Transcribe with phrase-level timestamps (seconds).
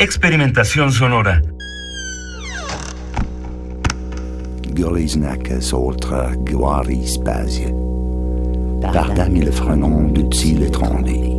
[0.00, 1.42] Experimentación sonora.
[5.72, 6.30] Ultra
[9.28, 11.38] il frenon de.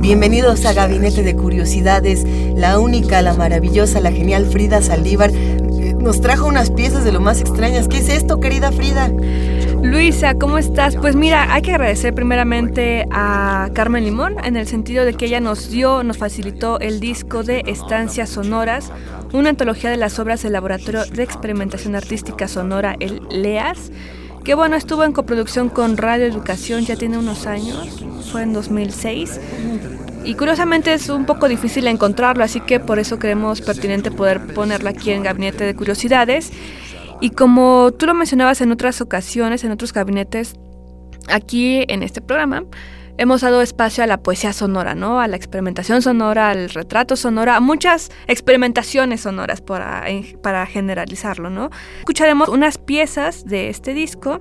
[0.00, 2.26] Bienvenidos a Gabinete de Curiosidades.
[2.56, 7.20] La única, la maravillosa, la genial Frida Saldívar eh, nos trajo unas piezas de lo
[7.20, 7.86] más extrañas.
[7.86, 9.12] ¿Qué es esto, querida Frida?
[9.82, 10.96] Luisa, ¿cómo estás?
[10.96, 15.40] Pues mira, hay que agradecer primeramente a Carmen Limón en el sentido de que ella
[15.40, 18.92] nos dio, nos facilitó el disco de Estancias Sonoras,
[19.32, 23.90] una antología de las obras del Laboratorio de Experimentación Artística Sonora, el LEAS,
[24.44, 29.40] que bueno, estuvo en coproducción con Radio Educación, ya tiene unos años, fue en 2006.
[30.24, 34.90] Y curiosamente es un poco difícil encontrarlo, así que por eso creemos pertinente poder ponerlo
[34.90, 36.52] aquí en Gabinete de Curiosidades.
[37.20, 40.54] Y como tú lo mencionabas en otras ocasiones, en otros gabinetes,
[41.28, 42.64] aquí en este programa,
[43.18, 45.20] hemos dado espacio a la poesía sonora, ¿no?
[45.20, 50.06] A la experimentación sonora, al retrato sonora, a muchas experimentaciones sonoras para,
[50.42, 51.68] para generalizarlo, ¿no?
[51.98, 54.40] Escucharemos unas piezas de este disco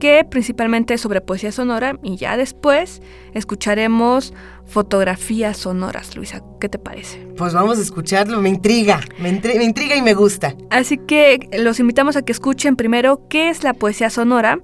[0.00, 3.00] que principalmente es sobre poesía sonora y ya después
[3.34, 4.32] escucharemos
[4.66, 6.42] fotografías sonoras, Luisa.
[6.60, 7.18] ¿Qué te parece?
[7.36, 10.54] Pues vamos a escucharlo, me intriga, me, intri- me intriga y me gusta.
[10.70, 14.58] Así que los invitamos a que escuchen primero qué es la poesía sonora.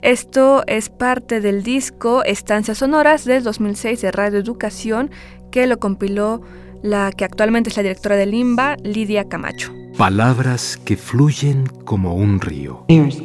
[0.00, 5.10] Esto es parte del disco Estancias Sonoras del 2006 de Radio Educación
[5.50, 6.40] que lo compiló
[6.82, 9.72] la que actualmente es la directora del IMBA, Lidia Camacho.
[9.96, 12.84] Palabras que fluyen como un río.
[12.86, 13.18] Ears.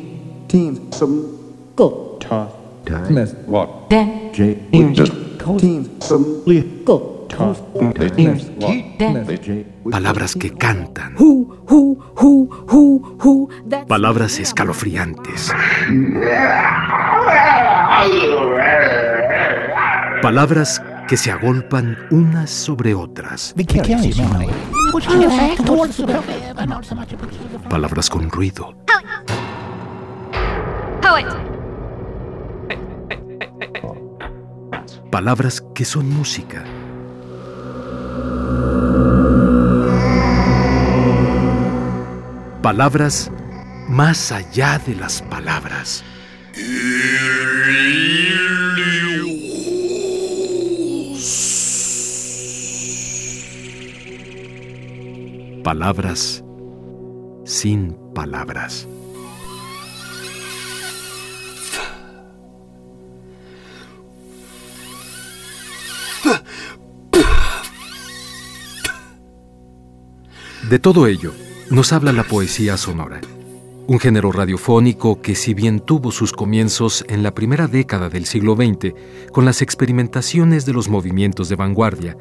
[0.47, 0.79] Team.
[1.75, 2.17] Go.
[2.19, 2.51] Tough.
[3.07, 3.35] Smith.
[3.47, 3.89] What?
[3.89, 4.31] Dan.
[4.33, 4.55] J.
[5.59, 5.99] Team.
[6.85, 7.13] Go.
[9.91, 11.15] Palabras que cantan.
[11.17, 15.51] Who, who, who, who, who, that's Palabras escalofriantes.
[20.21, 23.53] Palabras que se agolpan unas sobre otras.
[27.69, 28.75] Palabras con ruido.
[35.13, 36.65] Palabras que son música.
[42.63, 43.29] Palabras
[43.87, 46.03] más allá de las palabras.
[55.63, 56.43] Palabras
[57.45, 58.87] sin palabras.
[70.69, 71.33] De todo ello
[71.69, 73.21] nos habla la poesía sonora,
[73.87, 78.55] un género radiofónico que si bien tuvo sus comienzos en la primera década del siglo
[78.55, 78.93] XX
[79.31, 82.17] con las experimentaciones de los movimientos de vanguardia,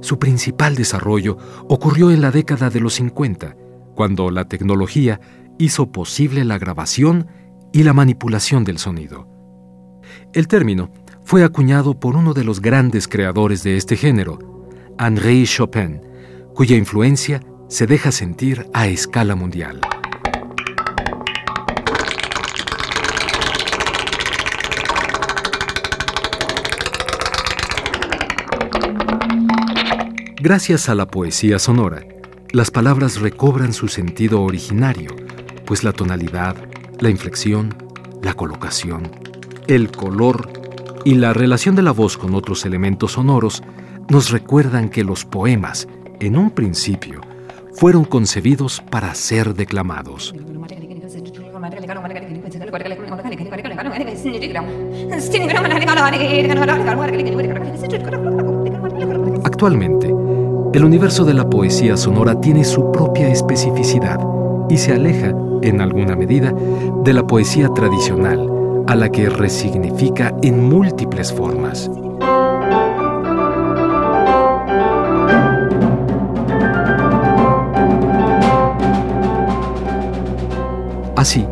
[0.00, 1.38] su principal desarrollo
[1.68, 3.56] ocurrió en la década de los 50,
[3.94, 5.20] cuando la tecnología
[5.58, 7.26] hizo posible la grabación
[7.72, 9.28] y la manipulación del sonido.
[10.32, 10.90] El término
[11.28, 14.38] fue acuñado por uno de los grandes creadores de este género,
[14.98, 16.00] Henri Chopin,
[16.54, 19.78] cuya influencia se deja sentir a escala mundial.
[30.40, 32.06] Gracias a la poesía sonora,
[32.52, 35.14] las palabras recobran su sentido originario,
[35.66, 36.56] pues la tonalidad,
[37.00, 37.76] la inflexión,
[38.22, 39.10] la colocación,
[39.66, 40.57] el color
[41.04, 43.62] y la relación de la voz con otros elementos sonoros
[44.08, 45.86] nos recuerdan que los poemas,
[46.20, 47.20] en un principio,
[47.74, 50.34] fueron concebidos para ser declamados.
[59.44, 60.06] Actualmente,
[60.74, 64.18] el universo de la poesía sonora tiene su propia especificidad
[64.68, 66.52] y se aleja, en alguna medida,
[67.04, 68.57] de la poesía tradicional,
[68.88, 71.90] a la que resignifica en múltiples formas.
[81.16, 81.46] Así,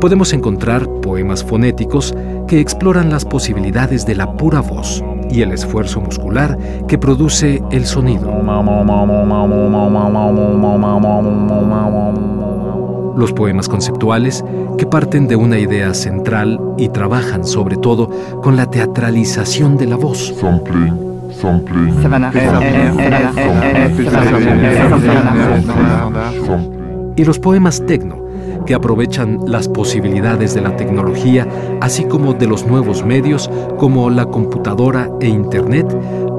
[0.00, 2.14] podemos encontrar poemas fonéticos
[2.46, 6.56] que exploran las posibilidades de la pura voz y el esfuerzo muscular
[6.86, 8.30] que produce el sonido.
[13.16, 14.44] Los poemas conceptuales
[14.78, 18.10] que parten de una idea central y trabajan sobre todo
[18.42, 20.34] con la teatralización de la voz.
[27.16, 28.26] Y los poemas tecno,
[28.66, 31.46] que aprovechan las posibilidades de la tecnología,
[31.80, 35.86] así como de los nuevos medios como la computadora e Internet,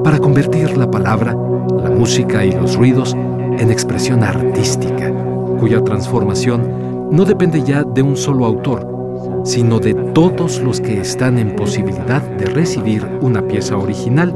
[0.04, 1.36] para convertir la palabra,
[1.82, 3.16] la música y los ruidos
[3.58, 5.12] en expresión artística,
[5.58, 11.38] cuya transformación no depende ya de un solo autor, sino de todos los que están
[11.38, 14.32] en posibilidad de recibir una pieza original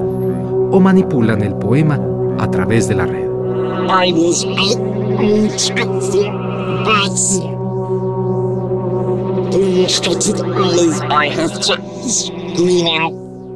[0.71, 2.01] o manipulan el poema
[2.39, 3.29] a través de la red.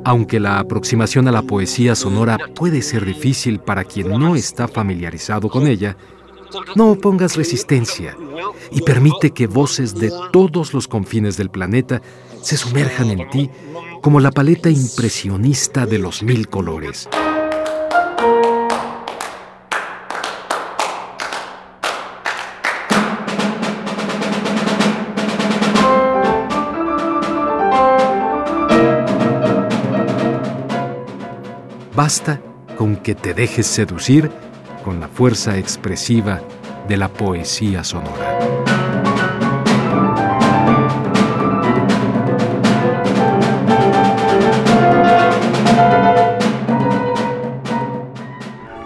[0.04, 5.48] Aunque la aproximación a la poesía sonora puede ser difícil para quien no está familiarizado
[5.48, 5.96] con ella,
[6.74, 8.16] no opongas resistencia
[8.70, 12.02] y permite que voces de todos los confines del planeta
[12.42, 13.50] se sumerjan en ti
[14.02, 17.08] como la paleta impresionista de los mil colores.
[31.94, 32.40] Basta
[32.76, 34.30] con que te dejes seducir
[34.86, 36.40] con la fuerza expresiva
[36.86, 38.38] de la poesía sonora.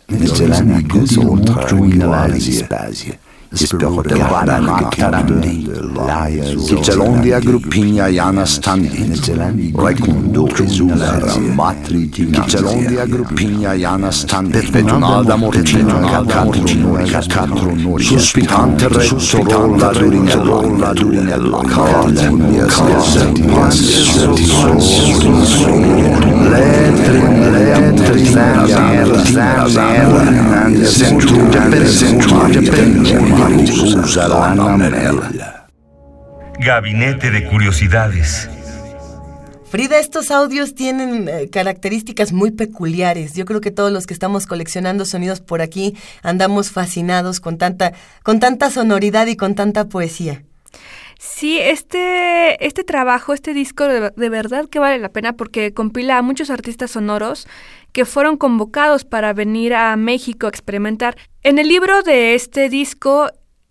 [0.08, 0.80] Metzelana
[1.18, 3.14] und Guilalistasie,
[3.52, 5.68] Spiritualna Akademii
[6.56, 9.28] Oficialondia grupinia Jana Standit,
[9.76, 21.62] recundo exular matri Oficialondia grupinia Jana Standit, petunada mortina catronuria catronuri, suspitante rettorolla durinella durinella,
[21.64, 23.26] calendia stessa,
[26.50, 29.39] letrin letrin letrin letrin
[30.86, 32.88] Centuria per Centuria per
[36.60, 38.50] Gabinete de Curiosidades.
[39.70, 43.34] Frida, estos audios tienen eh, características muy peculiares.
[43.34, 47.92] Yo creo que todos los que estamos coleccionando sonidos por aquí andamos fascinados con tanta,
[48.24, 50.44] con tanta sonoridad y con tanta poesía.
[51.22, 56.18] Sí, este, este trabajo, este disco de, de, verdad que vale la pena porque compila
[56.18, 57.46] a muchos artistas sonoros
[57.92, 61.18] que fueron convocados para venir a México a experimentar.
[61.44, 63.30] En el libro de este disco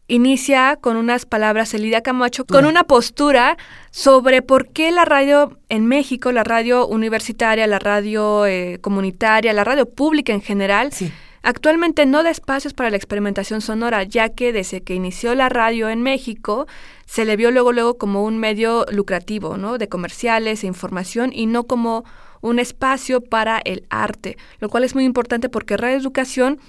[0.09, 3.57] inicia con unas palabras Elida Camacho, con una postura
[3.93, 9.65] sobre por qué la radio en México, la radio universitaria, la radio eh, comunitaria, la
[9.65, 11.11] radio pública en general, sí.
[11.43, 15.89] Actualmente no da espacios para la experimentación sonora, ya que desde que inició la radio
[15.89, 16.67] en México,
[17.07, 19.79] se le vio luego luego como un medio lucrativo, ¿no?
[19.79, 22.05] De comerciales e información y no como
[22.41, 26.61] un espacio para el arte, lo cual es muy importante porque Radio Educación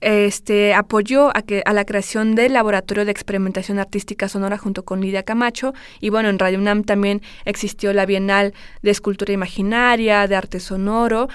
[0.00, 5.00] este, apoyó a, que, a la creación del Laboratorio de Experimentación Artística Sonora junto con
[5.00, 5.72] Lidia Camacho.
[6.00, 11.28] Y bueno, en Radio UNAM también existió la Bienal de Escultura Imaginaria, de Arte Sonoro,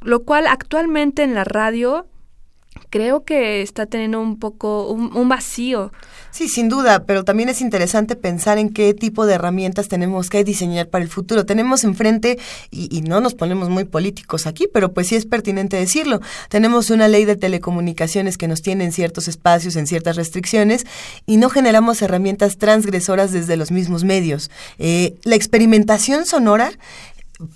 [0.00, 2.06] lo cual actualmente en la radio
[2.90, 5.92] creo que está teniendo un poco un, vacío.
[6.30, 10.44] Sí, sin duda, pero también es interesante pensar en qué tipo de herramientas tenemos que
[10.44, 11.46] diseñar para el futuro.
[11.46, 12.38] Tenemos enfrente,
[12.70, 17.08] y, no nos ponemos muy políticos aquí, pero pues sí es pertinente decirlo, tenemos una
[17.08, 20.86] ley de telecomunicaciones que nos tiene en ciertos espacios, en ciertas restricciones,
[21.26, 24.50] y no generamos herramientas transgresoras desde los mismos medios.
[24.78, 26.72] Eh, la experimentación sonora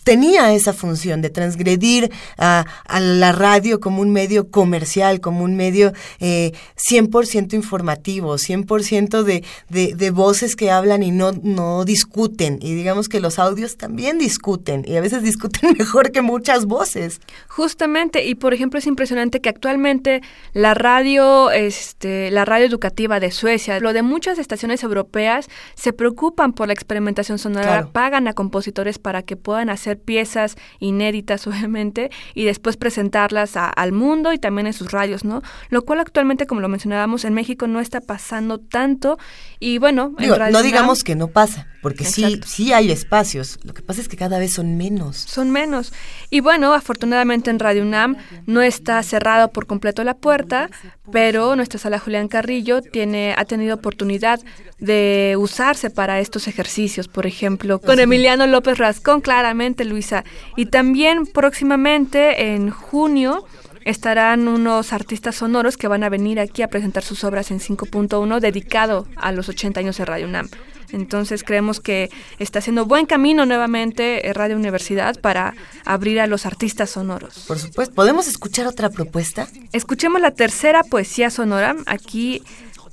[0.04, 2.66] tenía esa función de transgredir a,
[3.00, 9.94] la radio como un medio comercial, como un medio eh, 100% informativo, 100% de, de,
[9.94, 12.58] de voces que hablan y no, no discuten.
[12.60, 17.20] Y digamos que los audios también discuten y a veces discuten mejor que muchas voces.
[17.48, 20.20] Justamente, y por ejemplo es impresionante que actualmente
[20.52, 26.52] la radio, este, la radio educativa de Suecia, lo de muchas estaciones europeas se preocupan
[26.52, 32.44] por la experimentación sonora, pagan a compositores para que puedan hacer piezas inéditas, obviamente, y
[32.44, 35.42] después presentarlas al mundo y también en sus radios, ¿no?
[35.68, 39.18] Lo cual actualmente, como lo mencionábamos, en México no está pasando tanto.
[39.58, 43.58] Y bueno, no digamos que no pasa, porque sí, sí hay espacios.
[43.64, 45.16] Lo que pasa es que cada vez son menos.
[45.16, 45.92] Son menos.
[46.28, 50.70] Y bueno, afortunadamente en Radio UNAM no está cerrado por completo la puerta,
[51.10, 54.40] pero nuestra sala Julián Carrillo tiene, ha tenido oportunidad
[54.78, 60.24] de usarse para estos ejercicios, por ejemplo, con Emiliano López Rascón, claramente, Luisa.
[60.56, 63.46] Y también próximamente, en junio,
[63.84, 68.40] estarán unos artistas sonoros que van a venir aquí a presentar sus obras en 5.1
[68.40, 70.48] dedicado a los 80 años de Radio UNAM.
[70.92, 75.54] Entonces creemos que está haciendo buen camino nuevamente eh, Radio Universidad para
[75.84, 77.44] abrir a los artistas sonoros.
[77.46, 79.48] Por supuesto, ¿podemos escuchar otra propuesta?
[79.72, 81.76] Escuchemos la tercera poesía sonora.
[81.86, 82.42] Aquí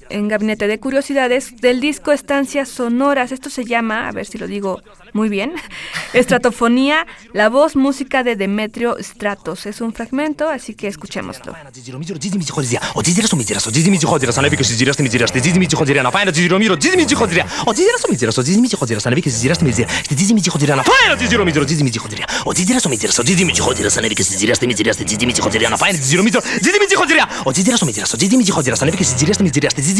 [0.10, 3.32] en Gabinete de Curiosidades del disco Estancias Sonoras.
[3.32, 4.82] Esto se llama, a ver si lo digo
[5.14, 5.54] muy bien,
[6.14, 9.66] Estratofonía, la voz música de Demetrio Stratos.
[9.66, 11.56] Es un fragmento, así que escuchémoslo.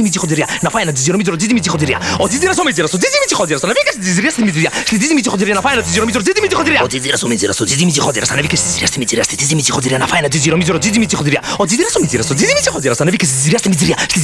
[0.04, 0.48] τζιτζίμι.
[0.62, 1.98] Να πάει ένα τζιτζιρομίτρο τζιτζίμι τσιχοντζεριά.
[2.20, 3.68] Ο τζιτζίρα ο μίτζιρα, ο τζιτζίμι τσιχοντζεριά.
[3.68, 4.72] Να βγει στη τζιτζιριά στη μίτζιριά.
[4.88, 6.82] Στη τζιτζίμι τσιχοντζεριά να πάει ένα τζιτζιρομίτρο τζιτζίμι τσιχοντζεριά.
[6.84, 8.26] Ο τζιτζίρα ο μίτζιρα, ο τζιτζίμι τσιχοντζεριά.
[8.30, 9.26] Να βγει στη τζιτζιριά στη μίτζιριά.
[9.28, 11.40] Στη τζιτζίμι τσιχοντζεριά να πάει ένα τζιτζιρομίτρο τζιτζίμι τσιχοντζεριά.
[11.58, 12.96] Ο τζιτζίρα ο ο τζιτζίμι τσιχοντζεριά.
[12.98, 13.96] Να βγει στη τζιτζιριά στη μίτζιριά.
[14.02, 14.22] Να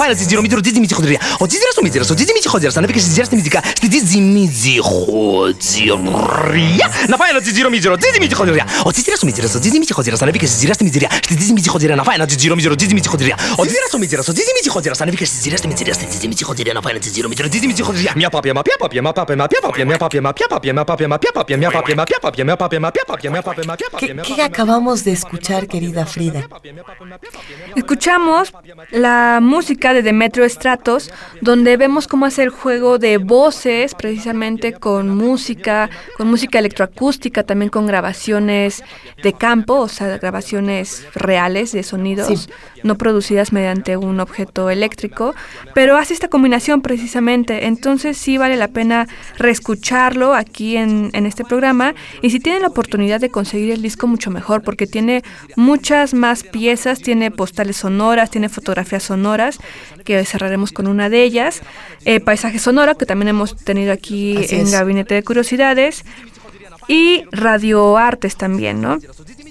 [0.00, 0.12] ένα.
[4.82, 5.46] Ο ο ο Ο ο
[8.60, 10.23] ο Ο ο ο.
[10.24, 15.94] Na fajna dziedziromidro dziedzimici chodziria, o dziedzira somedzira, so dziedzimici chodziria, so nawika dziedzira stimidziria,
[15.94, 18.14] sti dziedzimici chodziria, na fajna dziedziromidro dziedzimici chodziria, o dziedzira somedzira, so dziedzimici chodziria, so
[18.14, 18.76] nawika dziedzira stimidziria, sti dziedzimici chodziria, na fajna dziedziromidro dziedzimici chodziria, mia papia, ma pia
[18.78, 21.32] papia, ma papia, ma pia papia, mia papia, ma pia papia, ma papia, ma pia
[21.32, 23.88] papia, mia papia, ma pia papia, mia papia, ma pia papia, mia papia, ma pia
[23.90, 24.14] papia.
[24.22, 26.48] ¿Qué, ¿Qué acabamos de escuchar, querida Frida?
[27.76, 28.52] Escuchamos
[28.90, 35.90] la música de Demetrio Stratos, donde vemos cómo hacer juego de voces, precisamente con música,
[36.16, 38.82] con música electroacústica, también con grabaciones
[39.22, 42.48] de campo, o sea, grabaciones reales de sonidos,
[42.82, 45.34] no producidas mediante un objeto eléctrico,
[45.74, 47.66] pero hace esta combinación precisamente.
[47.66, 49.06] Entonces sí vale la pena
[49.38, 54.06] reescucharlo aquí en, en este programa y si tienen la oportunidad de conseguir el disco
[54.06, 55.22] mucho mejor, porque tiene
[55.56, 59.58] muchas más piezas, tiene postales sonoras, tiene fotografías sonoras,
[60.04, 61.62] que cerraremos con una de ellas,
[62.04, 64.72] eh, paisaje sonoro, que también hemos tenido aquí Así en es.
[64.72, 66.04] Gabinete de Curiosidades,
[66.88, 68.98] y radioartes también, ¿no?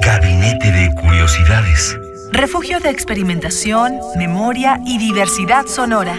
[0.00, 1.96] Gabinete de Curiosidades.
[2.30, 6.18] Refugio de experimentación, memoria y diversidad sonora.